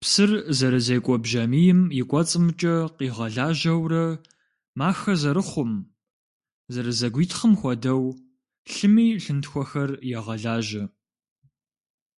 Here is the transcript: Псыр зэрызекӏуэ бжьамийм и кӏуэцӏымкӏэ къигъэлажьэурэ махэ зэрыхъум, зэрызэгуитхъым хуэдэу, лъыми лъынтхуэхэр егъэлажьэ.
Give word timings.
Псыр 0.00 0.30
зэрызекӏуэ 0.58 1.16
бжьамийм 1.22 1.80
и 2.00 2.02
кӏуэцӏымкӏэ 2.10 2.74
къигъэлажьэурэ 2.96 4.04
махэ 4.78 5.14
зэрыхъум, 5.20 5.72
зэрызэгуитхъым 6.72 7.52
хуэдэу, 7.60 8.04
лъыми 8.72 9.06
лъынтхуэхэр 9.22 9.90
егъэлажьэ. 10.18 10.84